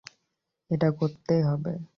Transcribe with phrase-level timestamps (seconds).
[0.71, 1.73] এটা করতেই হবে।